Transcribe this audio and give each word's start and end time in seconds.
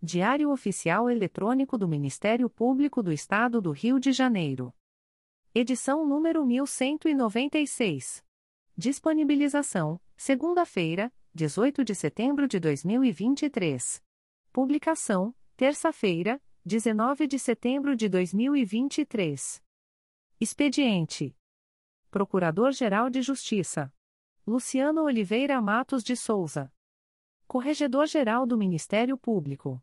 Diário 0.00 0.52
Oficial 0.52 1.10
Eletrônico 1.10 1.76
do 1.76 1.88
Ministério 1.88 2.48
Público 2.48 3.02
do 3.02 3.12
Estado 3.12 3.60
do 3.60 3.72
Rio 3.72 3.98
de 3.98 4.12
Janeiro. 4.12 4.72
Edição 5.52 6.06
número 6.06 6.46
1196. 6.46 8.24
Disponibilização: 8.76 10.00
segunda-feira, 10.16 11.12
18 11.34 11.84
de 11.84 11.96
setembro 11.96 12.46
de 12.46 12.60
2023. 12.60 14.00
Publicação: 14.52 15.34
terça-feira, 15.56 16.40
19 16.64 17.26
de 17.26 17.38
setembro 17.40 17.96
de 17.96 18.08
2023. 18.08 19.60
Expediente: 20.40 21.36
Procurador-Geral 22.08 23.10
de 23.10 23.20
Justiça 23.20 23.92
Luciano 24.46 25.02
Oliveira 25.02 25.60
Matos 25.60 26.04
de 26.04 26.14
Souza. 26.14 26.72
Corregedor-Geral 27.48 28.46
do 28.46 28.56
Ministério 28.56 29.18
Público. 29.18 29.82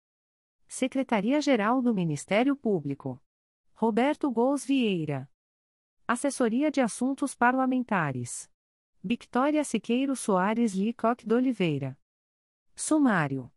Secretaria-Geral 0.73 1.81
do 1.81 1.93
Ministério 1.93 2.55
Público. 2.55 3.21
Roberto 3.73 4.31
Gous 4.31 4.63
Vieira. 4.63 5.29
Assessoria 6.07 6.71
de 6.71 6.79
Assuntos 6.79 7.35
Parlamentares. 7.35 8.49
Victoria 9.03 9.65
Siqueiro 9.65 10.15
Soares 10.15 10.73
Licoque 10.73 11.27
de 11.27 11.35
Oliveira. 11.35 11.99
Sumário. 12.73 13.51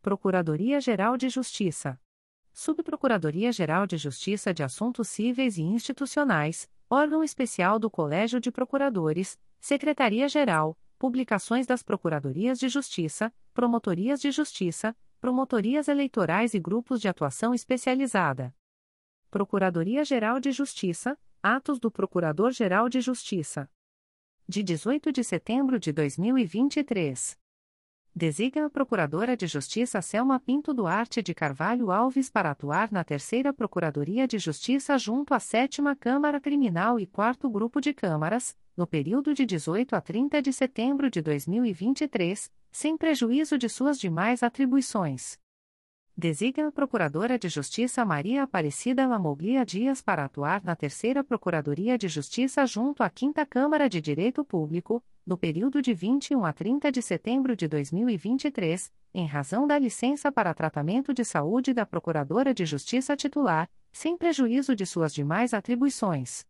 Procuradoria-Geral 0.00 1.16
de 1.16 1.28
Justiça. 1.28 2.00
Subprocuradoria-Geral 2.52 3.84
de 3.84 3.96
Justiça 3.96 4.54
de 4.54 4.62
Assuntos 4.62 5.08
Cíveis 5.08 5.58
e 5.58 5.62
Institucionais, 5.62 6.70
órgão 6.88 7.24
especial 7.24 7.80
do 7.80 7.90
Colégio 7.90 8.38
de 8.38 8.52
Procuradores, 8.52 9.36
Secretaria-Geral, 9.58 10.78
Publicações 11.00 11.66
das 11.66 11.82
Procuradorias 11.82 12.60
de 12.60 12.68
Justiça, 12.68 13.34
Promotorias 13.52 14.20
de 14.20 14.30
Justiça, 14.30 14.96
Promotorias 15.20 15.86
Eleitorais 15.86 16.54
e 16.54 16.58
Grupos 16.58 16.98
de 16.98 17.06
Atuação 17.06 17.52
Especializada. 17.52 18.54
Procuradoria-Geral 19.30 20.40
de 20.40 20.50
Justiça, 20.50 21.18
Atos 21.42 21.78
do 21.78 21.90
Procurador-Geral 21.90 22.88
de 22.88 23.02
Justiça. 23.02 23.70
De 24.48 24.62
18 24.62 25.12
de 25.12 25.22
setembro 25.22 25.78
de 25.78 25.92
2023. 25.92 27.39
Designa 28.14 28.66
a 28.66 28.70
Procuradora 28.70 29.36
de 29.36 29.46
Justiça 29.46 30.02
Selma 30.02 30.40
Pinto 30.40 30.74
Duarte 30.74 31.22
de 31.22 31.32
Carvalho 31.32 31.92
Alves 31.92 32.28
para 32.28 32.50
atuar 32.50 32.90
na 32.90 33.04
Terceira 33.04 33.52
Procuradoria 33.52 34.26
de 34.26 34.36
Justiça 34.36 34.98
junto 34.98 35.32
à 35.32 35.38
Sétima 35.38 35.94
Câmara 35.94 36.40
Criminal 36.40 36.98
e 36.98 37.06
Quarto 37.06 37.48
Grupo 37.48 37.80
de 37.80 37.94
Câmaras, 37.94 38.56
no 38.76 38.84
período 38.84 39.32
de 39.32 39.46
18 39.46 39.94
a 39.94 40.00
30 40.00 40.42
de 40.42 40.52
setembro 40.52 41.08
de 41.08 41.22
2023, 41.22 42.50
sem 42.72 42.96
prejuízo 42.96 43.56
de 43.56 43.68
suas 43.68 43.98
demais 43.98 44.42
atribuições. 44.42 45.38
Designa 46.16 46.68
a 46.68 46.72
Procuradora 46.72 47.38
de 47.38 47.48
Justiça 47.48 48.04
Maria 48.04 48.42
Aparecida 48.42 49.06
Lamoglia 49.06 49.64
Dias 49.64 50.02
para 50.02 50.24
atuar 50.24 50.64
na 50.64 50.74
Terceira 50.74 51.22
Procuradoria 51.22 51.96
de 51.96 52.08
Justiça 52.08 52.66
junto 52.66 53.04
à 53.04 53.08
Quinta 53.08 53.46
Câmara 53.46 53.88
de 53.88 54.00
Direito 54.00 54.44
Público, 54.44 55.00
no 55.26 55.36
período 55.36 55.80
de 55.82 55.92
21 55.92 56.44
a 56.44 56.52
30 56.52 56.90
de 56.90 57.02
setembro 57.02 57.54
de 57.54 57.68
2023, 57.68 58.92
em 59.12 59.26
razão 59.26 59.66
da 59.66 59.78
licença 59.78 60.30
para 60.30 60.54
tratamento 60.54 61.12
de 61.12 61.24
saúde 61.24 61.74
da 61.74 61.84
Procuradora 61.84 62.54
de 62.54 62.64
Justiça 62.64 63.16
titular, 63.16 63.70
sem 63.92 64.16
prejuízo 64.16 64.74
de 64.74 64.86
suas 64.86 65.12
demais 65.12 65.52
atribuições. 65.52 66.46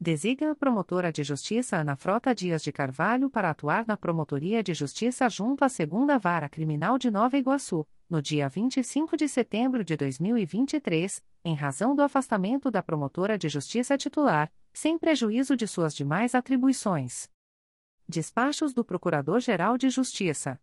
Designa 0.00 0.52
a 0.52 0.54
promotora 0.54 1.10
de 1.10 1.24
justiça 1.24 1.78
Ana 1.78 1.96
Frota 1.96 2.32
Dias 2.34 2.62
de 2.62 2.70
Carvalho 2.70 3.30
para 3.30 3.48
atuar 3.50 3.86
na 3.86 3.96
Promotoria 3.96 4.62
de 4.62 4.74
Justiça 4.74 5.26
junto 5.28 5.64
à 5.64 5.70
Segunda 5.70 6.18
Vara 6.18 6.50
Criminal 6.50 6.98
de 6.98 7.10
Nova 7.10 7.36
Iguaçu, 7.36 7.84
no 8.08 8.22
dia 8.22 8.48
25 8.48 9.16
de 9.16 9.28
setembro 9.28 9.84
de 9.84 9.96
2023, 9.96 11.22
em 11.44 11.54
razão 11.54 11.94
do 11.94 12.02
afastamento 12.02 12.70
da 12.70 12.82
promotora 12.82 13.36
de 13.36 13.48
justiça 13.48 13.98
titular, 13.98 14.50
sem 14.72 14.98
prejuízo 14.98 15.56
de 15.56 15.66
suas 15.66 15.94
demais 15.94 16.34
atribuições. 16.34 17.28
Despachos 18.08 18.72
do 18.72 18.84
Procurador-Geral 18.84 19.76
de 19.76 19.90
Justiça. 19.90 20.58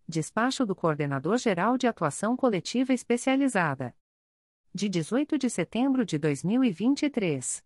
Despacho 0.07 0.63
do 0.65 0.75
Coordenador-Geral 0.75 1.77
de 1.77 1.87
Atuação 1.87 2.35
Coletiva 2.35 2.91
Especializada. 2.93 3.95
De 4.73 4.89
18 4.89 5.37
de 5.37 5.49
setembro 5.49 6.05
de 6.05 6.17
2023. 6.17 7.63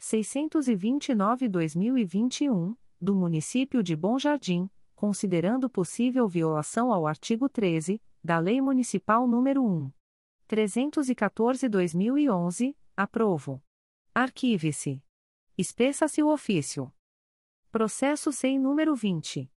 629-2021, 0.00 2.76
do 3.00 3.14
município 3.14 3.80
de 3.82 3.94
Bom 3.94 4.18
Jardim, 4.18 4.68
considerando 5.02 5.68
possível 5.68 6.28
violação 6.28 6.92
ao 6.92 7.08
artigo 7.08 7.48
13 7.48 8.00
da 8.22 8.38
Lei 8.38 8.60
Municipal 8.60 9.26
nº 9.26 9.60
1. 9.60 9.90
314-2011, 10.48 12.76
aprovo. 12.96 13.60
Arquive-se. 14.14 15.02
Espeça-se 15.58 16.22
o 16.22 16.28
ofício. 16.28 16.94
Processo 17.72 18.30
sem 18.30 18.60
número 18.60 18.94
20. 18.94 19.50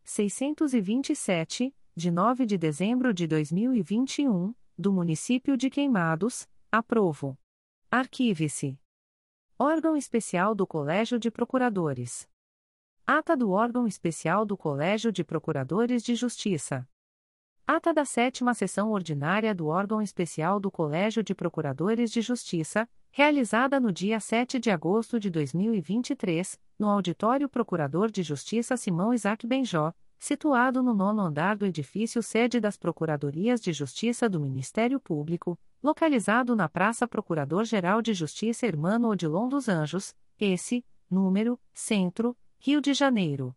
627, 0.02 1.72
de 1.98 2.10
9 2.10 2.44
de 2.44 2.58
dezembro 2.58 3.14
de 3.14 3.26
2021, 3.26 4.54
do 4.76 4.92
Município 4.92 5.56
de 5.56 5.70
Queimados, 5.70 6.46
aprovo. 6.70 7.38
Arquive-se. 7.90 8.78
Órgão 9.58 9.96
Especial 9.96 10.54
do 10.54 10.66
Colégio 10.66 11.18
de 11.18 11.30
Procuradores. 11.30 12.28
Ata 13.06 13.34
do 13.34 13.50
Órgão 13.50 13.86
Especial 13.86 14.44
do 14.44 14.58
Colégio 14.58 15.10
de 15.10 15.24
Procuradores 15.24 16.02
de 16.02 16.14
Justiça. 16.14 16.86
Ata 17.66 17.94
da 17.94 18.04
Sétima 18.04 18.52
Sessão 18.52 18.90
Ordinária 18.90 19.54
do 19.54 19.68
Órgão 19.68 20.02
Especial 20.02 20.60
do 20.60 20.70
Colégio 20.70 21.22
de 21.22 21.34
Procuradores 21.34 22.10
de 22.12 22.20
Justiça, 22.20 22.86
realizada 23.10 23.80
no 23.80 23.90
dia 23.90 24.20
7 24.20 24.58
de 24.58 24.70
agosto 24.70 25.18
de 25.18 25.30
2023, 25.30 26.60
no 26.78 26.90
Auditório 26.90 27.48
Procurador 27.48 28.10
de 28.10 28.22
Justiça 28.22 28.76
Simão 28.76 29.14
Isaac 29.14 29.46
Benjó, 29.46 29.94
situado 30.18 30.82
no 30.82 30.94
nono 30.94 31.22
andar 31.22 31.56
do 31.56 31.66
edifício 31.66 32.22
sede 32.22 32.60
das 32.60 32.76
Procuradorias 32.76 33.60
de 33.60 33.72
Justiça 33.72 34.28
do 34.28 34.40
Ministério 34.40 34.98
Público, 34.98 35.58
localizado 35.82 36.56
na 36.56 36.68
Praça 36.68 37.06
Procurador-Geral 37.06 38.00
de 38.02 38.14
Justiça 38.14 38.66
Hermano 38.66 39.08
Odilon 39.08 39.48
dos 39.48 39.68
Anjos, 39.68 40.14
esse, 40.38 40.84
número, 41.10 41.58
Centro, 41.72 42.36
Rio 42.58 42.80
de 42.80 42.94
Janeiro. 42.94 43.54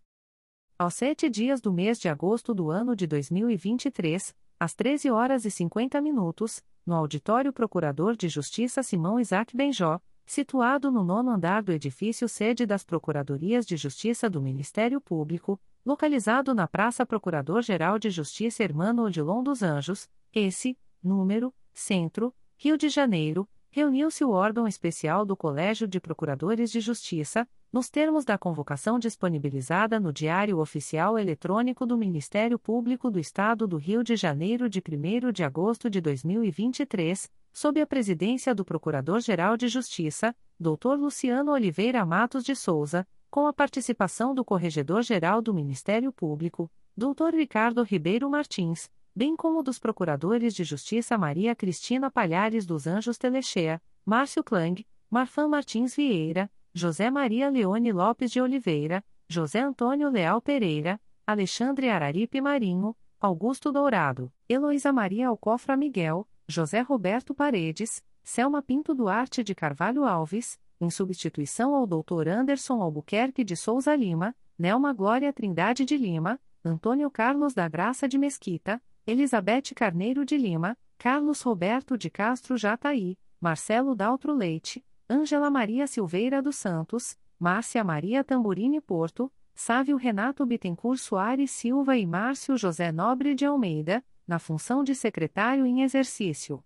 Aos 0.77 0.93
sete 0.93 1.29
dias 1.29 1.59
do 1.59 1.73
mês 1.73 1.99
de 1.99 2.07
agosto 2.07 2.53
do 2.53 2.69
ano 2.69 2.95
de 2.95 3.05
2023, 3.07 4.35
às 4.59 4.73
13 4.73 5.09
horas 5.09 5.45
e 5.45 5.51
50 5.51 5.99
minutos, 6.01 6.63
no 6.85 6.95
Auditório 6.95 7.51
Procurador 7.51 8.15
de 8.15 8.29
Justiça 8.29 8.81
Simão 8.81 9.19
Isaac 9.19 9.55
Benjó, 9.55 9.99
situado 10.25 10.91
no 10.91 11.03
nono 11.03 11.31
andar 11.31 11.63
do 11.63 11.71
edifício 11.71 12.29
sede 12.29 12.65
das 12.65 12.83
Procuradorias 12.83 13.65
de 13.65 13.75
Justiça 13.75 14.29
do 14.29 14.41
Ministério 14.41 15.01
Público, 15.01 15.59
localizado 15.89 16.53
na 16.53 16.67
Praça 16.67 17.03
Procurador-Geral 17.03 17.97
de 17.97 18.11
Justiça 18.11 18.63
Hermano 18.63 19.05
Odilon 19.05 19.41
dos 19.41 19.63
Anjos, 19.63 20.07
esse, 20.31 20.77
número, 21.01 21.51
Centro, 21.73 22.31
Rio 22.55 22.77
de 22.77 22.89
Janeiro, 22.89 23.49
reuniu-se 23.71 24.23
o 24.23 24.29
órgão 24.29 24.67
especial 24.67 25.25
do 25.25 25.35
Colégio 25.35 25.87
de 25.87 25.99
Procuradores 25.99 26.69
de 26.69 26.79
Justiça, 26.79 27.49
nos 27.73 27.89
termos 27.89 28.23
da 28.23 28.37
convocação 28.37 28.99
disponibilizada 28.99 29.99
no 29.99 30.13
Diário 30.13 30.59
Oficial 30.59 31.17
Eletrônico 31.17 31.87
do 31.87 31.97
Ministério 31.97 32.59
Público 32.59 33.09
do 33.09 33.19
Estado 33.19 33.67
do 33.67 33.77
Rio 33.77 34.03
de 34.03 34.15
Janeiro 34.15 34.69
de 34.69 34.83
1 34.87 35.31
de 35.31 35.43
agosto 35.43 35.89
de 35.89 35.99
2023, 35.99 37.31
sob 37.51 37.81
a 37.81 37.87
presidência 37.87 38.53
do 38.53 38.63
Procurador-Geral 38.63 39.57
de 39.57 39.67
Justiça, 39.67 40.35
Dr. 40.59 40.99
Luciano 40.99 41.51
Oliveira 41.51 42.05
Matos 42.05 42.43
de 42.43 42.55
Souza, 42.55 43.07
com 43.29 43.45
a 43.45 43.53
participação 43.53 44.33
do 44.33 44.43
Corregedor-Geral 44.43 45.41
do 45.41 45.53
Ministério 45.53 46.11
Público, 46.11 46.71
Dr. 46.97 47.35
Ricardo 47.35 47.83
Ribeiro 47.83 48.29
Martins, 48.29 48.89
bem 49.15 49.35
como 49.35 49.61
dos 49.61 49.77
Procuradores 49.77 50.53
de 50.53 50.63
Justiça 50.63 51.17
Maria 51.17 51.55
Cristina 51.55 52.09
Palhares 52.09 52.65
dos 52.65 52.87
Anjos 52.87 53.17
Telechea, 53.17 53.81
Márcio 54.05 54.43
Klang, 54.43 54.85
Marfan 55.09 55.47
Martins 55.47 55.95
Vieira, 55.95 56.51
José 56.73 57.11
Maria 57.11 57.49
Leone 57.49 57.91
Lopes 57.91 58.31
de 58.31 58.41
Oliveira, 58.41 59.03
José 59.27 59.59
Antônio 59.59 60.09
Leal 60.09 60.41
Pereira, 60.41 60.99
Alexandre 61.25 61.89
Araripe 61.89 62.41
Marinho, 62.41 62.95
Augusto 63.19 63.71
Dourado, 63.71 64.31
Heloísa 64.47 64.91
Maria 64.91 65.27
Alcofra 65.27 65.77
Miguel, 65.77 66.27
José 66.47 66.81
Roberto 66.81 67.35
Paredes, 67.35 68.03
Selma 68.23 68.61
Pinto 68.61 68.95
Duarte 68.95 69.43
de 69.43 69.53
Carvalho 69.53 70.05
Alves, 70.05 70.59
em 70.79 70.89
substituição 70.89 71.75
ao 71.75 71.85
Dr. 71.85 72.27
Anderson 72.27 72.81
Albuquerque 72.81 73.43
de 73.43 73.55
Souza 73.55 73.95
Lima, 73.95 74.35
Nelma 74.57 74.93
Glória 74.93 75.31
Trindade 75.33 75.85
de 75.85 75.97
Lima, 75.97 76.39
Antônio 76.63 77.09
Carlos 77.09 77.53
da 77.53 77.67
Graça 77.67 78.07
de 78.07 78.17
Mesquita, 78.17 78.81
Elizabeth 79.05 79.73
Carneiro 79.75 80.25
de 80.25 80.37
Lima, 80.37 80.77
Carlos 80.97 81.41
Roberto 81.41 81.97
de 81.97 82.09
Castro 82.09 82.57
Jataí, 82.57 83.17
Marcelo 83.39 83.95
Daltro 83.95 84.33
Leite, 84.33 84.85
Ângela 85.09 85.49
Maria 85.49 85.87
Silveira 85.87 86.41
dos 86.41 86.57
Santos, 86.57 87.17
Márcia 87.39 87.83
Maria 87.83 88.23
Tamburini 88.23 88.81
Porto, 88.81 89.31
Sávio 89.55 89.97
Renato 89.97 90.45
Bittencourt 90.45 90.99
Soares 90.99 91.51
Silva 91.51 91.97
e 91.97 92.05
Márcio 92.05 92.57
José 92.57 92.91
Nobre 92.91 93.33
de 93.33 93.45
Almeida, 93.45 94.03
na 94.27 94.39
função 94.39 94.83
de 94.83 94.93
secretário 94.93 95.65
em 95.65 95.81
exercício. 95.81 96.63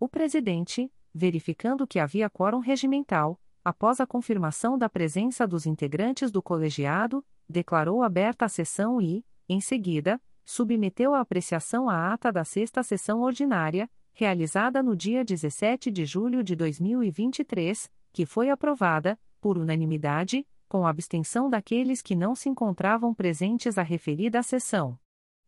O 0.00 0.08
presidente, 0.08 0.90
verificando 1.14 1.86
que 1.86 1.98
havia 1.98 2.30
quórum 2.30 2.58
regimental, 2.58 3.38
após 3.64 4.00
a 4.00 4.06
confirmação 4.06 4.76
da 4.76 4.88
presença 4.88 5.46
dos 5.46 5.66
integrantes 5.66 6.30
do 6.30 6.42
colegiado, 6.42 7.24
declarou 7.48 8.02
aberta 8.02 8.44
a 8.44 8.48
sessão 8.48 9.00
e, 9.00 9.24
em 9.48 9.60
seguida, 9.60 10.20
submeteu 10.44 11.14
à 11.14 11.20
apreciação 11.20 11.88
a 11.88 12.12
ata 12.12 12.32
da 12.32 12.44
sexta 12.44 12.82
sessão 12.82 13.20
ordinária, 13.20 13.88
realizada 14.12 14.82
no 14.82 14.96
dia 14.96 15.24
17 15.24 15.90
de 15.90 16.04
julho 16.04 16.42
de 16.42 16.54
2023, 16.56 17.90
que 18.12 18.26
foi 18.26 18.50
aprovada, 18.50 19.18
por 19.40 19.56
unanimidade, 19.56 20.46
com 20.68 20.86
abstenção 20.86 21.50
daqueles 21.50 22.00
que 22.00 22.14
não 22.14 22.34
se 22.34 22.48
encontravam 22.48 23.14
presentes 23.14 23.78
à 23.78 23.82
referida 23.82 24.42
sessão. 24.42 24.98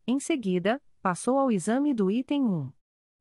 Em 0.07 0.19
seguida, 0.19 0.81
passou 1.01 1.39
ao 1.39 1.51
exame 1.51 1.93
do 1.93 2.11
item 2.11 2.43
1. 2.43 2.71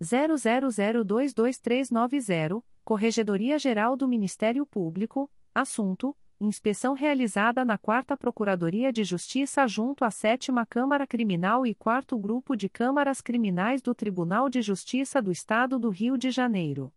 00022390, 0.02 2.62
Corregedoria 2.84 3.58
Geral 3.58 3.96
do 3.96 4.06
Ministério 4.06 4.66
Público, 4.66 5.30
assunto: 5.54 6.14
inspeção 6.40 6.94
realizada 6.94 7.64
na 7.64 7.78
4 7.78 8.18
Procuradoria 8.18 8.92
de 8.92 9.04
Justiça 9.04 9.66
junto 9.66 10.04
à 10.04 10.10
7 10.10 10.50
Câmara 10.68 11.06
Criminal 11.06 11.66
e 11.66 11.74
4 11.74 12.18
Grupo 12.18 12.54
de 12.56 12.68
Câmaras 12.68 13.20
Criminais 13.20 13.80
do 13.80 13.94
Tribunal 13.94 14.50
de 14.50 14.60
Justiça 14.60 15.22
do 15.22 15.30
Estado 15.30 15.78
do 15.78 15.90
Rio 15.90 16.18
de 16.18 16.30
Janeiro. 16.30 16.92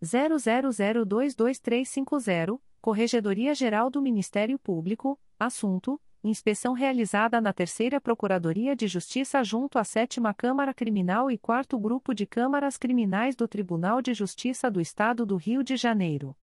00022350, 0.01 2.59
Corregedoria 2.81 3.53
Geral 3.53 3.91
do 3.91 4.01
Ministério 4.01 4.57
Público, 4.57 5.19
assunto: 5.39 6.01
inspeção 6.23 6.73
realizada 6.73 7.39
na 7.39 7.53
Terceira 7.53 8.01
Procuradoria 8.01 8.75
de 8.75 8.87
Justiça 8.87 9.43
junto 9.43 9.79
à 9.79 9.83
Sétima 9.83 10.33
Câmara 10.33 10.73
Criminal 10.73 11.29
e 11.29 11.37
Quarto 11.37 11.77
Grupo 11.79 12.13
de 12.13 12.25
Câmaras 12.25 12.77
Criminais 12.77 13.35
do 13.35 13.47
Tribunal 13.47 14.01
de 14.01 14.13
Justiça 14.13 14.69
do 14.69 14.81
Estado 14.81 15.25
do 15.25 15.35
Rio 15.35 15.63
de 15.63 15.77
Janeiro. 15.77 16.35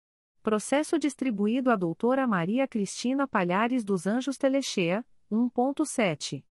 Processo 0.43 0.99
distribuído 0.99 1.71
à 1.71 1.77
doutora 1.77 2.27
Maria 2.27 2.67
Cristina 2.67 3.29
Palhares 3.29 3.85
dos 3.85 4.07
Anjos 4.07 4.37
Telechea, 4.37 5.05
1.7. 5.31 6.45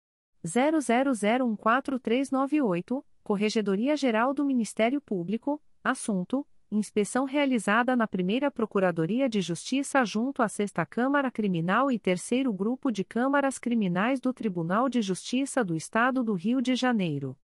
00014398, 0.45 3.03
Corregedoria 3.21 3.97
Geral 3.97 4.33
do 4.33 4.45
Ministério 4.45 5.01
Público, 5.01 5.61
assunto: 5.83 6.47
inspeção 6.71 7.25
realizada 7.25 7.93
na 7.93 8.07
Primeira 8.07 8.49
Procuradoria 8.49 9.27
de 9.27 9.41
Justiça 9.41 10.05
junto 10.05 10.41
à 10.41 10.47
Sexta 10.47 10.85
Câmara 10.85 11.29
Criminal 11.29 11.91
e 11.91 11.99
Terceiro 11.99 12.53
Grupo 12.53 12.89
de 12.89 13.03
Câmaras 13.03 13.59
Criminais 13.59 14.21
do 14.21 14.33
Tribunal 14.33 14.87
de 14.87 15.01
Justiça 15.01 15.61
do 15.61 15.75
Estado 15.75 16.23
do 16.23 16.33
Rio 16.33 16.61
de 16.61 16.73
Janeiro. 16.73 17.37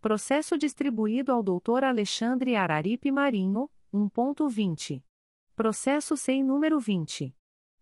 Processo 0.00 0.56
distribuído 0.56 1.32
ao 1.32 1.42
Dr. 1.42 1.82
Alexandre 1.84 2.54
Araripe 2.54 3.10
Marinho, 3.10 3.68
1.20. 3.92 5.02
Processo 5.56 6.16
sem 6.16 6.44
número 6.44 6.78
20. 6.78 7.34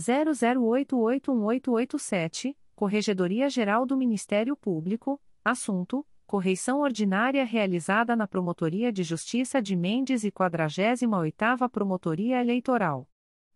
00881887, 0.00 2.56
Corregedoria 2.74 3.50
Geral 3.50 3.84
do 3.84 3.94
Ministério 3.96 4.56
Público, 4.56 5.20
assunto: 5.44 6.06
correição 6.26 6.80
ordinária 6.80 7.44
realizada 7.44 8.16
na 8.16 8.26
Promotoria 8.26 8.90
de 8.92 9.02
Justiça 9.02 9.60
de 9.60 9.76
Mendes 9.76 10.24
e 10.24 10.30
48ª 10.30 11.68
Promotoria 11.68 12.40
Eleitoral. 12.40 13.06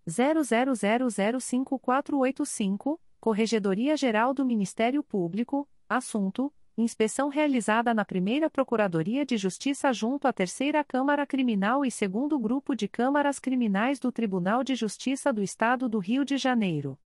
00005485, 0.08 3.00
Corregedoria 3.20 3.98
Geral 3.98 4.36
do 4.36 4.46
Ministério 4.46 5.02
Público, 5.02 5.68
assunto: 5.90 6.54
Inspeção 6.78 7.28
realizada 7.28 7.92
na 7.92 8.06
primeira 8.06 8.52
Procuradoria 8.52 9.26
de 9.26 9.36
Justiça 9.36 9.92
junto 9.92 10.28
à 10.28 10.32
Terceira 10.32 10.84
Câmara 10.84 11.26
Criminal 11.26 11.84
e 11.84 11.90
segundo 11.90 12.38
Grupo 12.38 12.76
de 12.76 12.88
Câmaras 12.88 13.40
Criminais 13.40 13.98
do 13.98 14.12
Tribunal 14.12 14.64
de 14.64 14.76
Justiça 14.76 15.34
do 15.34 15.42
Estado 15.42 15.90
do 15.90 15.98
Rio 15.98 16.24
de 16.24 16.38
Janeiro. 16.38 17.00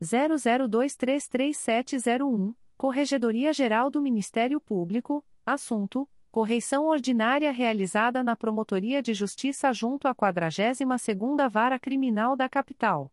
00233701, 0.02 2.56
Corregedoria 2.78 3.52
Geral 3.54 3.90
do 3.90 4.02
Ministério 4.02 4.62
Público, 4.62 5.26
assunto: 5.46 6.08
Correição 6.32 6.86
ordinária 6.86 7.52
realizada 7.52 8.24
na 8.24 8.36
Promotoria 8.36 9.02
de 9.02 9.16
Justiça 9.16 9.74
junto 9.74 10.08
à 10.08 10.14
42ª 10.14 11.50
Vara 11.50 11.80
Criminal 11.80 12.36
da 12.36 12.48
Capital. 12.48 13.12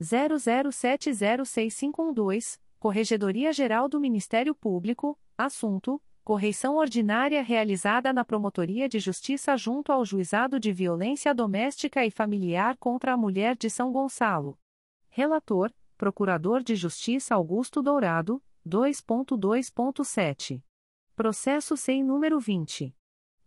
00706512, 0.00 2.58
Corregedoria 2.78 3.52
Geral 3.52 3.88
do 3.88 3.98
Ministério 4.00 4.54
Público, 4.54 5.18
assunto: 5.36 6.00
correição 6.22 6.76
ordinária 6.76 7.42
realizada 7.42 8.12
na 8.12 8.24
Promotoria 8.24 8.88
de 8.88 8.98
Justiça 8.98 9.56
junto 9.56 9.92
ao 9.92 10.04
Juizado 10.04 10.60
de 10.60 10.72
Violência 10.72 11.34
Doméstica 11.34 12.04
e 12.04 12.10
Familiar 12.10 12.76
contra 12.76 13.12
a 13.12 13.16
Mulher 13.16 13.56
de 13.56 13.70
São 13.70 13.92
Gonçalo. 13.92 14.58
Relator: 15.08 15.72
Procurador 15.96 16.62
de 16.62 16.76
Justiça 16.76 17.34
Augusto 17.34 17.82
Dourado, 17.82 18.42
2.2.7. 18.66 20.62
Processo 21.14 21.76
sem 21.76 22.04
número 22.04 22.38
20 22.38 22.94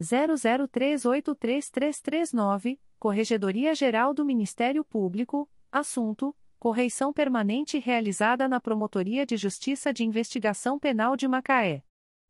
00383339, 0.00 2.78
Corregedoria 2.98 3.74
Geral 3.74 4.14
do 4.14 4.24
Ministério 4.24 4.84
Público, 4.84 5.50
assunto: 5.72 6.36
Correição 6.60 7.10
permanente 7.10 7.78
realizada 7.78 8.46
na 8.46 8.60
Promotoria 8.60 9.24
de 9.24 9.34
Justiça 9.34 9.94
de 9.94 10.04
Investigação 10.04 10.78
Penal 10.78 11.16
de 11.16 11.26
Macaé. 11.26 11.82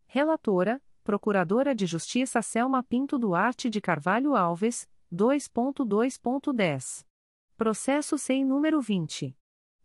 Relatora: 0.07 0.81
Procuradora 1.03 1.75
de 1.75 1.85
Justiça 1.85 2.41
Selma 2.41 2.81
Pinto 2.81 3.19
Duarte 3.19 3.69
de 3.69 3.81
Carvalho 3.81 4.37
Alves, 4.37 4.89
2.2.10. 5.13 7.05
Processo 7.57 8.17
sem 8.17 8.45
número 8.45 8.81
20. 8.81 9.37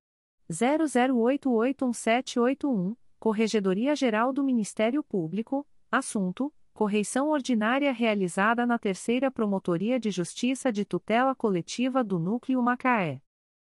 00881781, 0.48 2.96
Corregedoria 3.18 3.96
Geral 3.96 4.32
do 4.32 4.44
Ministério 4.44 5.02
Público, 5.02 5.66
assunto: 5.90 6.52
correição 6.76 7.30
ordinária 7.30 7.90
realizada 7.90 8.66
na 8.66 8.78
Terceira 8.78 9.30
Promotoria 9.30 9.98
de 9.98 10.10
Justiça 10.10 10.70
de 10.70 10.84
Tutela 10.84 11.34
Coletiva 11.34 12.04
do 12.04 12.18
Núcleo 12.18 12.62
Macaé. 12.62 13.22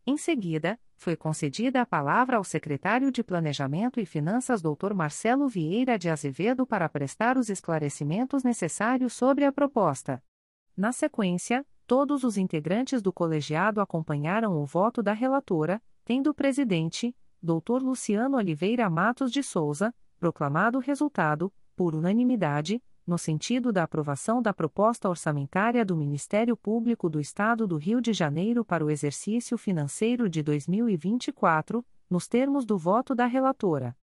Em 0.08 0.16
seguida, 0.16 0.78
foi 0.94 1.16
concedida 1.16 1.82
a 1.82 1.86
palavra 1.86 2.36
ao 2.36 2.44
secretário 2.44 3.10
de 3.10 3.24
Planejamento 3.24 3.98
e 3.98 4.06
Finanças 4.06 4.62
Dr. 4.62 4.94
Marcelo 4.94 5.48
Vieira 5.48 5.98
de 5.98 6.08
Azevedo 6.08 6.64
para 6.64 6.88
prestar 6.88 7.36
os 7.36 7.50
esclarecimentos 7.50 8.44
necessários 8.44 9.12
sobre 9.12 9.44
a 9.44 9.50
proposta. 9.50 10.22
Na 10.76 10.92
sequência, 10.92 11.66
todos 11.88 12.22
os 12.22 12.36
integrantes 12.38 13.02
do 13.02 13.12
colegiado 13.12 13.80
acompanharam 13.80 14.56
o 14.56 14.64
voto 14.64 15.02
da 15.02 15.12
relatora, 15.12 15.82
tendo 16.04 16.30
o 16.30 16.34
presidente, 16.34 17.12
Dr. 17.42 17.82
Luciano 17.82 18.36
Oliveira 18.36 18.88
Matos 18.88 19.32
de 19.32 19.42
Souza, 19.42 19.92
proclamado 20.20 20.78
o 20.78 20.80
resultado, 20.80 21.52
por 21.74 21.96
unanimidade, 21.96 22.80
no 23.06 23.16
sentido 23.16 23.72
da 23.72 23.84
aprovação 23.84 24.42
da 24.42 24.52
proposta 24.52 25.08
orçamentária 25.08 25.84
do 25.84 25.96
Ministério 25.96 26.56
Público 26.56 27.08
do 27.08 27.20
Estado 27.20 27.66
do 27.66 27.76
Rio 27.76 28.00
de 28.00 28.12
Janeiro 28.12 28.64
para 28.64 28.84
o 28.84 28.90
exercício 28.90 29.56
financeiro 29.56 30.28
de 30.28 30.42
2024, 30.42 31.86
nos 32.10 32.26
termos 32.26 32.64
do 32.64 32.76
voto 32.76 33.14
da 33.14 33.26
relatora. 33.26 33.96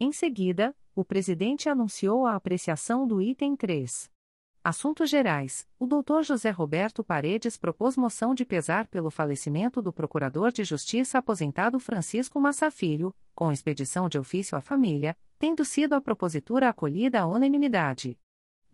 Em 0.00 0.10
seguida, 0.12 0.74
o 0.94 1.04
presidente 1.04 1.68
anunciou 1.68 2.26
a 2.26 2.34
apreciação 2.34 3.06
do 3.06 3.20
item 3.20 3.54
3. 3.54 4.10
Assuntos 4.64 5.08
Gerais. 5.08 5.64
O 5.78 5.86
Dr. 5.86 6.22
José 6.22 6.50
Roberto 6.50 7.04
Paredes 7.04 7.56
propôs 7.56 7.96
moção 7.96 8.34
de 8.34 8.44
pesar 8.44 8.88
pelo 8.88 9.10
falecimento 9.10 9.80
do 9.80 9.92
Procurador 9.92 10.50
de 10.50 10.64
Justiça 10.64 11.18
aposentado 11.18 11.78
Francisco 11.78 12.40
Massa 12.40 12.68
Filho, 12.70 13.14
com 13.32 13.52
expedição 13.52 14.08
de 14.08 14.18
ofício 14.18 14.58
à 14.58 14.60
família, 14.60 15.16
tendo 15.38 15.64
sido 15.64 15.92
a 15.92 16.00
propositura 16.00 16.68
acolhida 16.68 17.20
à 17.20 17.26
unanimidade. 17.26 18.18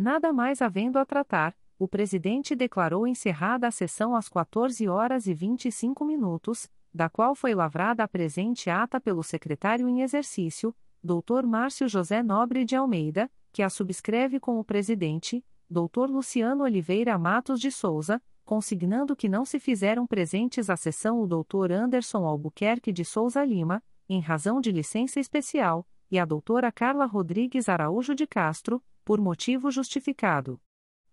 Nada 0.02 0.32
mais 0.32 0.60
havendo 0.60 0.98
a 0.98 1.04
tratar, 1.06 1.56
o 1.78 1.86
presidente 1.86 2.56
declarou 2.56 3.06
encerrada 3.06 3.68
a 3.68 3.70
sessão 3.70 4.16
às 4.16 4.28
14 4.28 4.88
horas 4.88 5.28
e 5.28 5.32
25 5.32 6.04
minutos, 6.04 6.68
da 6.92 7.08
qual 7.08 7.36
foi 7.36 7.54
lavrada 7.54 8.02
a 8.02 8.08
presente 8.08 8.68
ata 8.68 9.00
pelo 9.00 9.22
secretário 9.22 9.88
em 9.88 10.02
exercício, 10.02 10.74
Dr. 11.04 11.46
Márcio 11.46 11.88
José 11.88 12.20
Nobre 12.20 12.64
de 12.64 12.74
Almeida, 12.74 13.30
que 13.52 13.62
a 13.62 13.70
subscreve 13.70 14.40
com 14.40 14.58
o 14.58 14.64
presidente 14.64 15.44
Dr. 15.70 16.10
Luciano 16.10 16.64
Oliveira 16.64 17.16
Matos 17.16 17.60
de 17.60 17.70
Souza, 17.70 18.20
consignando 18.44 19.14
que 19.14 19.28
não 19.28 19.44
se 19.44 19.60
fizeram 19.60 20.04
presentes 20.04 20.68
à 20.68 20.76
sessão 20.76 21.20
o 21.22 21.28
Dr. 21.28 21.70
Anderson 21.70 22.26
Albuquerque 22.26 22.90
de 22.90 23.04
Souza 23.04 23.44
Lima, 23.44 23.80
em 24.08 24.18
razão 24.18 24.60
de 24.60 24.72
licença 24.72 25.20
especial, 25.20 25.86
e 26.10 26.18
a 26.18 26.24
doutora 26.24 26.72
Carla 26.72 27.06
Rodrigues 27.06 27.68
Araújo 27.68 28.16
de 28.16 28.26
Castro, 28.26 28.82
por 29.04 29.20
motivo 29.20 29.70
justificado. 29.70 30.60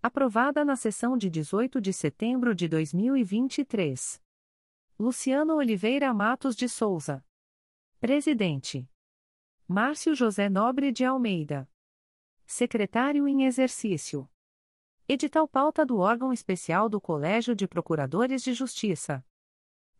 Aprovada 0.02 0.64
na 0.64 0.76
sessão 0.76 1.18
de 1.18 1.30
18 1.30 1.82
de 1.82 1.92
setembro 1.92 2.56
de 2.56 2.68
2023. 2.68 4.22
Luciano 4.98 5.56
Oliveira 5.56 6.14
Matos 6.14 6.56
de 6.56 6.70
Souza. 6.70 7.26
Presidente. 8.00 8.90
Márcio 9.68 10.16
José 10.16 10.50
Nobre 10.50 10.92
de 10.92 11.04
Almeida. 11.04 11.70
Secretário 12.46 13.28
em 13.28 13.46
exercício. 13.46 14.30
Edital 15.08 15.48
pauta 15.48 15.86
do 15.86 15.98
órgão 15.98 16.32
especial 16.32 16.88
do 16.88 17.02
Colégio 17.02 17.56
de 17.56 17.68
Procuradores 17.68 18.44
de 18.44 18.54
Justiça. 18.54 19.26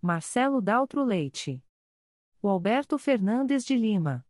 Marcelo 0.01 0.61
Daltro 0.61 1.03
Leite, 1.03 1.61
o 2.41 2.47
Alberto 2.47 2.97
Fernandes 2.97 3.65
de 3.65 3.75
Lima, 3.75 4.25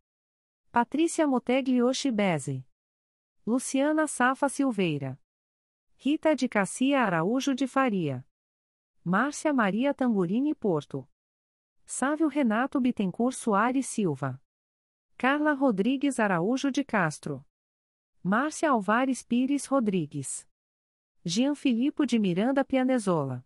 Patrícia 0.72 1.26
Moteglioshi 1.26 2.12
Bezzi, 2.12 2.64
Luciana 3.44 4.06
Safa 4.06 4.48
Silveira, 4.48 5.18
Rita 5.96 6.36
de 6.36 6.48
Cassia 6.48 7.02
Araújo 7.02 7.56
de 7.56 7.66
Faria, 7.66 8.24
Márcia 9.04 9.52
Maria 9.52 9.92
Tamburini 9.92 10.54
Porto, 10.54 11.08
Sávio 11.84 12.28
Renato 12.28 12.80
Bittencourt 12.80 13.34
Soares 13.34 13.86
Silva. 13.86 14.40
Carla 15.18 15.54
Rodrigues 15.54 16.20
Araújo 16.20 16.70
de 16.70 16.84
Castro. 16.84 17.44
Márcia 18.22 18.70
Alvares 18.70 19.24
Pires 19.24 19.66
Rodrigues. 19.66 20.46
Jean 21.24 21.56
Filipe 21.56 22.06
de 22.06 22.16
Miranda 22.20 22.64
Pianezola. 22.64 23.44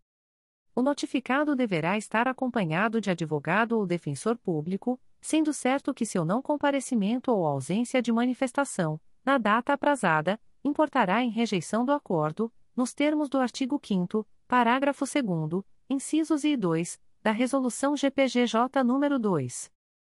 O 0.74 0.80
notificado 0.80 1.56
deverá 1.56 1.98
estar 1.98 2.28
acompanhado 2.28 3.00
de 3.00 3.10
advogado 3.10 3.72
ou 3.72 3.84
defensor 3.84 4.38
público, 4.38 5.00
sendo 5.20 5.52
certo 5.52 5.92
que 5.92 6.06
seu 6.06 6.24
não 6.24 6.40
comparecimento 6.40 7.32
ou 7.32 7.44
ausência 7.44 8.00
de 8.00 8.12
manifestação, 8.12 9.00
na 9.24 9.38
data 9.38 9.72
aprazada, 9.72 10.40
importará 10.62 11.22
em 11.24 11.30
rejeição 11.30 11.84
do 11.84 11.90
acordo, 11.90 12.52
nos 12.76 12.94
termos 12.94 13.28
do 13.28 13.38
artigo 13.38 13.80
5 13.82 14.24
parágrafo 14.46 15.04
2 15.04 15.64
incisos 15.90 16.44
I 16.44 16.52
e 16.52 16.56
2, 16.56 17.00
da 17.22 17.30
Resolução 17.30 17.96
GPGJ 17.96 18.82
nº 18.84 19.18
2. 19.18 19.70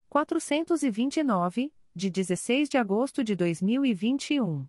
429, 0.10 1.74
de 1.96 2.10
16 2.10 2.68
de 2.70 2.78
agosto 2.78 3.24
de 3.24 3.36
2021. 3.36 4.68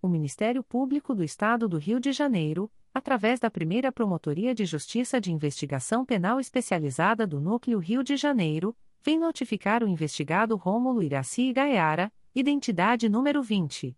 O 0.00 0.06
Ministério 0.06 0.62
Público 0.62 1.12
do 1.12 1.24
Estado 1.24 1.68
do 1.68 1.76
Rio 1.76 1.98
de 1.98 2.12
Janeiro, 2.12 2.70
através 2.94 3.40
da 3.40 3.50
primeira 3.50 3.90
Promotoria 3.90 4.54
de 4.54 4.64
Justiça 4.64 5.20
de 5.20 5.32
Investigação 5.32 6.04
Penal 6.04 6.38
Especializada 6.38 7.26
do 7.26 7.40
Núcleo 7.40 7.80
Rio 7.80 8.04
de 8.04 8.16
Janeiro, 8.16 8.76
vem 9.02 9.18
notificar 9.18 9.82
o 9.82 9.88
investigado 9.88 10.54
Rômulo 10.54 11.02
Iraci 11.02 11.52
Gaiara, 11.52 12.12
identidade 12.32 13.08
número 13.08 13.42
20. 13.42 13.96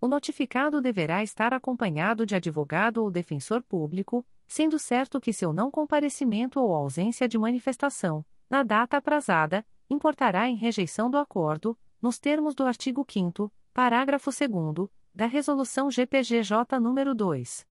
o 0.00 0.08
notificado 0.08 0.80
deverá 0.80 1.22
estar 1.22 1.52
acompanhado 1.52 2.24
de 2.24 2.34
advogado 2.34 3.02
ou 3.02 3.10
defensor 3.10 3.62
público, 3.62 4.24
sendo 4.50 4.80
certo 4.80 5.20
que 5.20 5.32
seu 5.32 5.52
não 5.52 5.70
comparecimento 5.70 6.58
ou 6.58 6.74
ausência 6.74 7.28
de 7.28 7.38
manifestação, 7.38 8.26
na 8.50 8.64
data 8.64 8.96
aprazada, 8.96 9.64
importará 9.88 10.48
em 10.48 10.56
rejeição 10.56 11.08
do 11.08 11.18
acordo, 11.18 11.78
nos 12.02 12.18
termos 12.18 12.52
do 12.52 12.64
artigo 12.64 13.06
5 13.08 13.52
parágrafo 13.72 14.28
2 14.32 14.88
da 15.14 15.26
Resolução 15.26 15.88
GPGJ 15.88 16.80
nº 16.80 17.14
2. 17.14 17.64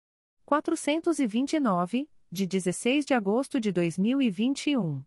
429, 0.46 2.10
de 2.32 2.48
16 2.48 3.06
de 3.06 3.14
agosto 3.14 3.60
de 3.60 3.74
2021. 3.74 5.04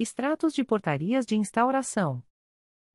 Extratos 0.00 0.54
de 0.54 0.62
portarias 0.62 1.26
de 1.26 1.34
instauração. 1.34 2.22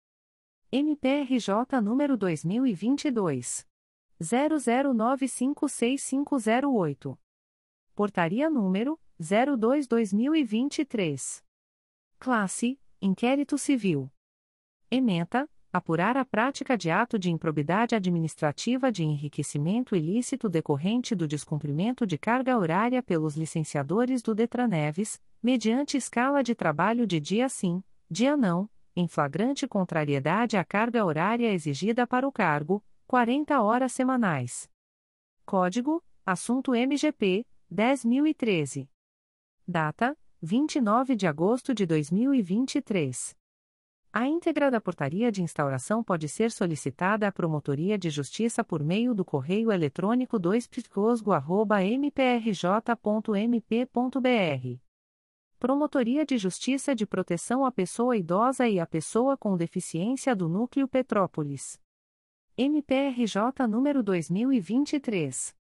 MPRJ 0.72 1.80
número 1.80 2.16
2022 2.16 3.64
00956508. 4.20 7.16
Portaria 7.94 8.50
número 8.50 8.98
02/2023. 9.20 11.40
Classe: 12.18 12.80
Inquérito 13.00 13.56
Civil. 13.56 14.10
Ementa: 14.94 15.48
apurar 15.72 16.18
a 16.18 16.24
prática 16.24 16.76
de 16.76 16.90
ato 16.90 17.18
de 17.18 17.30
improbidade 17.30 17.94
administrativa 17.94 18.92
de 18.92 19.02
enriquecimento 19.02 19.96
ilícito 19.96 20.50
decorrente 20.50 21.14
do 21.14 21.26
descumprimento 21.26 22.06
de 22.06 22.18
carga 22.18 22.58
horária 22.58 23.02
pelos 23.02 23.34
licenciadores 23.34 24.20
do 24.20 24.34
Detraneves, 24.34 25.18
mediante 25.42 25.96
escala 25.96 26.42
de 26.42 26.54
trabalho 26.54 27.06
de 27.06 27.18
dia 27.18 27.48
sim, 27.48 27.82
dia 28.10 28.36
não, 28.36 28.68
em 28.94 29.08
flagrante 29.08 29.66
contrariedade 29.66 30.58
à 30.58 30.64
carga 30.64 31.02
horária 31.06 31.50
exigida 31.54 32.06
para 32.06 32.28
o 32.28 32.30
cargo, 32.30 32.84
40 33.06 33.62
horas 33.62 33.92
semanais. 33.92 34.68
Código: 35.46 36.04
Assunto 36.26 36.74
MGP 36.74 37.46
10013. 37.70 38.90
Data: 39.66 40.14
29 40.42 41.16
de 41.16 41.26
agosto 41.26 41.72
de 41.72 41.86
2023. 41.86 43.34
A 44.14 44.28
íntegra 44.28 44.70
da 44.70 44.78
portaria 44.78 45.32
de 45.32 45.42
instauração 45.42 46.04
pode 46.04 46.28
ser 46.28 46.50
solicitada 46.50 47.26
à 47.26 47.32
Promotoria 47.32 47.96
de 47.96 48.10
Justiça 48.10 48.62
por 48.62 48.84
meio 48.84 49.14
do 49.14 49.24
correio 49.24 49.72
eletrônico 49.72 50.38
2 50.38 50.68
mprj.mp.br. 51.98 54.78
Promotoria 55.58 56.26
de 56.26 56.36
Justiça 56.36 56.94
de 56.94 57.06
Proteção 57.06 57.64
à 57.64 57.72
Pessoa 57.72 58.14
Idosa 58.14 58.68
e 58.68 58.78
à 58.78 58.86
Pessoa 58.86 59.34
com 59.34 59.56
Deficiência 59.56 60.36
do 60.36 60.46
Núcleo 60.46 60.86
Petrópolis. 60.86 61.80
MPRJ 62.54 63.66
número 63.66 64.02
2023. 64.02 65.56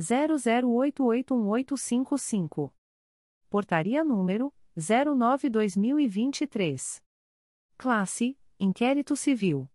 00881855. 0.00 2.72
Portaria 3.48 4.02
número 4.02 4.52
09-2023. 4.76 7.00
Classe: 7.82 8.38
Inquérito 8.60 9.16
Civil. 9.16 9.68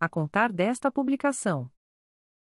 a 0.00 0.08
contar 0.08 0.50
desta 0.50 0.90
publicação. 0.90 1.70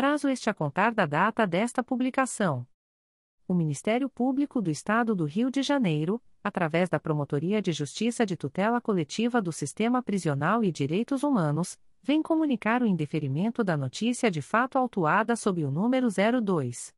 prazo 0.00 0.30
este 0.30 0.48
a 0.48 0.54
contar 0.54 0.94
da 0.94 1.04
data 1.04 1.46
desta 1.46 1.84
publicação. 1.84 2.66
O 3.46 3.52
Ministério 3.52 4.08
Público 4.08 4.62
do 4.62 4.70
Estado 4.70 5.14
do 5.14 5.26
Rio 5.26 5.50
de 5.50 5.62
Janeiro, 5.62 6.18
através 6.42 6.88
da 6.88 6.98
Promotoria 6.98 7.60
de 7.60 7.70
Justiça 7.70 8.24
de 8.24 8.34
Tutela 8.34 8.80
Coletiva 8.80 9.42
do 9.42 9.52
Sistema 9.52 10.02
Prisional 10.02 10.64
e 10.64 10.72
Direitos 10.72 11.22
Humanos, 11.22 11.78
vem 12.02 12.22
comunicar 12.22 12.80
o 12.80 12.86
indeferimento 12.86 13.62
da 13.62 13.76
notícia 13.76 14.30
de 14.30 14.40
fato 14.40 14.78
autuada 14.78 15.36
sob 15.36 15.62
o 15.66 15.70
número 15.70 16.08
02 16.08 16.94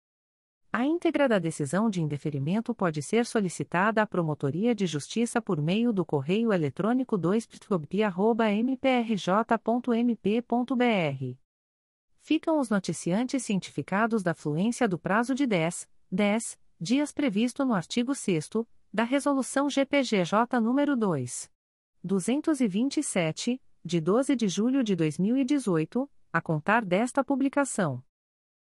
A 0.71 0.85
íntegra 0.85 1.27
da 1.27 1.39
decisão 1.39 1.89
de 1.89 1.99
indeferimento 1.99 2.75
pode 2.75 3.01
ser 3.01 3.25
solicitada 3.25 4.03
à 4.03 4.05
Promotoria 4.05 4.75
de 4.75 4.85
Justiça 4.85 5.41
por 5.41 5.59
meio 5.59 5.91
do 5.91 6.05
correio 6.05 6.53
eletrônico 6.53 7.17
2 7.17 7.47
mprj.mp.br. 8.63 11.35
Ficam 12.21 12.59
os 12.59 12.69
noticiantes 12.69 13.43
cientificados 13.43 14.21
da 14.21 14.35
fluência 14.35 14.87
do 14.87 14.99
prazo 14.99 15.33
de 15.33 15.47
10, 15.47 15.89
10 16.11 16.59
dias 16.79 17.11
previsto 17.11 17.65
no 17.65 17.73
artigo 17.73 18.13
6 18.13 18.47
da 18.91 19.03
Resolução 19.03 19.69
GPGJ 19.69 20.59
nº 20.59 20.95
2. 20.95 21.51
227, 22.03 23.61
de 23.85 24.01
12 24.01 24.35
de 24.35 24.47
julho 24.47 24.83
de 24.83 24.95
2018, 24.95 26.09
a 26.33 26.41
contar 26.41 26.83
desta 26.83 27.23
publicação. 27.23 28.03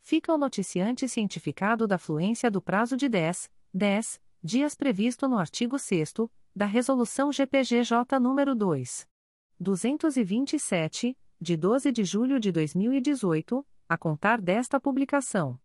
Fica 0.02 0.34
o 0.34 0.40
noticiante 0.40 1.08
cientificado 1.08 1.86
da 1.86 2.00
fluência 2.00 2.50
do 2.50 2.60
prazo 2.60 2.98
de 2.98 3.08
10, 3.08 3.48
10 3.74 4.20
dias 4.44 4.74
previsto 4.74 5.28
no 5.28 5.38
artigo 5.38 5.78
6 5.78 6.14
da 6.56 6.66
Resolução 6.66 7.32
GPGJ 7.32 8.18
nº 8.20 8.56
2. 8.56 9.08
227, 9.60 11.18
de 11.40 11.58
12 11.58 11.92
de 11.92 12.04
julho 12.04 12.40
de 12.40 12.52
2018, 12.52 13.66
a 13.88 13.98
contar 13.98 14.42
desta 14.42 14.80
publicação 14.80 15.60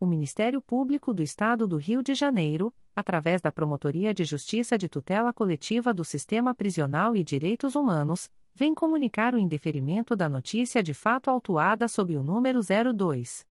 o 0.00 0.06
Ministério 0.06 0.62
Público 0.62 1.12
do 1.12 1.22
Estado 1.22 1.68
do 1.68 1.76
Rio 1.76 2.02
de 2.02 2.14
Janeiro, 2.14 2.72
através 2.96 3.42
da 3.42 3.52
Promotoria 3.52 4.14
de 4.14 4.24
Justiça 4.24 4.78
de 4.78 4.88
Tutela 4.88 5.30
Coletiva 5.30 5.92
do 5.92 6.02
Sistema 6.02 6.54
Prisional 6.54 7.14
e 7.14 7.22
Direitos 7.22 7.74
Humanos, 7.74 8.30
vem 8.54 8.74
comunicar 8.74 9.34
o 9.34 9.38
indeferimento 9.38 10.16
da 10.16 10.26
notícia 10.26 10.82
de 10.82 10.94
fato 10.94 11.28
autuada 11.28 11.86
sob 11.86 12.16
o 12.16 12.22
número 12.22 12.60
02 12.60 13.49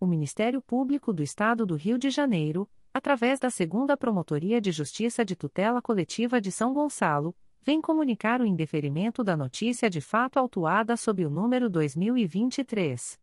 o 0.00 0.06
Ministério 0.06 0.62
Público 0.62 1.12
do 1.12 1.22
Estado 1.22 1.66
do 1.66 1.76
Rio 1.76 1.98
de 1.98 2.08
Janeiro, 2.08 2.66
através 2.92 3.38
da 3.38 3.50
Segunda 3.50 3.98
Promotoria 3.98 4.58
de 4.58 4.72
Justiça 4.72 5.22
de 5.24 5.36
Tutela 5.36 5.82
Coletiva 5.82 6.40
de 6.40 6.50
São 6.50 6.72
Gonçalo, 6.72 7.36
vem 7.62 7.82
comunicar 7.82 8.40
o 8.40 8.46
indeferimento 8.46 9.22
da 9.22 9.36
notícia 9.36 9.90
de 9.90 10.00
fato 10.00 10.38
autuada 10.38 10.96
sob 10.96 11.26
o 11.26 11.30
número 11.30 11.68
2023 11.68 13.18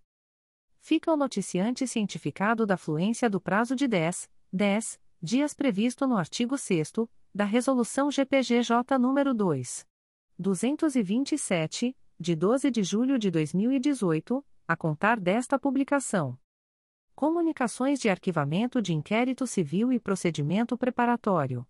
Fica 0.80 1.12
o 1.12 1.16
noticiante 1.16 1.86
cientificado 1.86 2.66
da 2.66 2.76
fluência 2.76 3.30
do 3.30 3.40
prazo 3.40 3.76
de 3.76 3.86
10, 3.86 4.28
10 4.52 5.00
dias 5.22 5.54
previsto 5.54 6.08
no 6.08 6.16
artigo 6.16 6.58
6 6.58 6.92
da 7.32 7.44
Resolução 7.44 8.10
GPGJ 8.10 8.98
nº 8.98 9.32
2. 9.32 9.86
227, 10.36 11.96
de 12.18 12.36
12 12.36 12.70
de 12.70 12.82
julho 12.82 13.18
de 13.18 13.30
2018, 13.30 14.44
a 14.66 14.76
contar 14.76 15.18
desta 15.18 15.58
publicação. 15.58 16.38
Comunicações 17.14 18.00
de 18.00 18.08
arquivamento 18.08 18.80
de 18.80 18.94
inquérito 18.94 19.46
civil 19.46 19.92
e 19.92 20.00
procedimento 20.00 20.78
preparatório. 20.78 21.66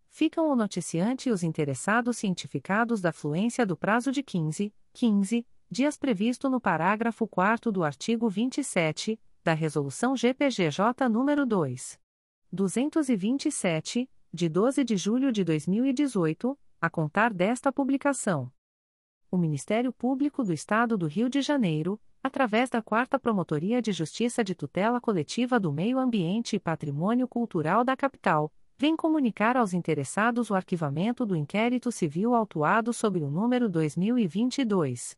Ficam 0.10 0.52
o 0.52 0.56
noticiante 0.56 1.30
e 1.30 1.32
os 1.32 1.41
interessados 1.41 2.18
cientificados 2.18 3.02
da 3.02 3.12
fluência 3.12 3.66
do 3.66 3.76
prazo 3.76 4.12
de 4.12 4.22
15, 4.22 4.72
15 4.94 5.44
dias 5.69 5.98
previsto 5.98 6.49
no 6.49 6.61
parágrafo 6.61 7.27
4 7.27 7.72
do 7.72 7.84
artigo 7.84 8.30
27 8.30 9.19
da 9.44 9.53
Resolução 9.53 10.15
GPGJ 10.15 11.10
nº 11.10 11.45
2. 11.45 11.99
227, 12.52 14.10
de 14.34 14.49
12 14.49 14.84
de 14.84 14.95
julho 14.95 15.31
de 15.31 15.44
2018, 15.44 16.57
a 16.80 16.89
contar 16.89 17.34
desta 17.34 17.72
publicação 17.72 18.52
o 19.30 19.38
Ministério 19.38 19.91
Público 19.91 20.41
do 20.41 20.53
Estado 20.53 20.98
do 20.98 21.06
Rio 21.06 21.30
de 21.30 21.41
Janeiro, 21.41 21.99
através 22.23 22.69
da 22.69 22.81
Quarta 22.81 23.19
Promotoria 23.19 23.81
de 23.81 23.91
Justiça 23.91 24.41
de 24.41 24.56
Tutela 24.56 25.02
Coletiva 25.02 25.60
do 25.60 25.69
Meio 25.69 25.99
Ambiente 25.99 26.56
e 26.56 26.60
Patrimônio 26.60 27.27
Cultural 27.27 27.84
da 27.84 27.94
Capital, 27.95 28.49
vem 28.77 28.95
comunicar 28.95 29.57
aos 29.57 29.73
interessados 29.73 30.49
o 30.49 30.56
arquivamento 30.56 31.26
do 31.26 31.35
inquérito 31.35 31.91
civil 31.91 32.34
autuado 32.34 32.94
sob 32.94 33.22
o 33.22 33.30
número 33.30 33.68
2022 33.68 35.18